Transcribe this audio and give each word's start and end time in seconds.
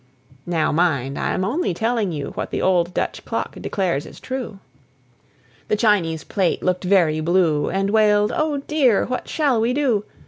(Now 0.47 0.71
mind: 0.71 1.19
I'm 1.19 1.45
only 1.45 1.75
telling 1.75 2.11
you 2.11 2.31
What 2.33 2.49
the 2.49 2.59
old 2.59 2.91
Dutch 2.91 3.23
clock 3.23 3.53
declares 3.61 4.07
is 4.07 4.19
true!) 4.19 4.57
The 5.67 5.75
Chinese 5.75 6.23
plate 6.23 6.63
looked 6.63 6.85
very 6.85 7.19
blue, 7.19 7.69
And 7.69 7.91
wailed, 7.91 8.33
"Oh, 8.35 8.63
dear! 8.67 9.05
what 9.05 9.29
shall 9.29 9.61
we 9.61 9.73
do!" 9.75 10.03